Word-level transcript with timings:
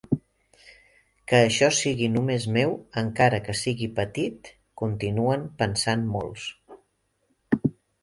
“Que 1.31 1.41
això 1.49 1.69
sigui 1.81 2.09
només 2.15 2.47
meu, 2.57 2.73
encara 3.03 3.41
que 3.49 3.57
sigui 3.61 3.93
petit”, 4.01 4.53
continuen 4.85 5.49
pensant 5.63 6.11
molts. 6.19 6.53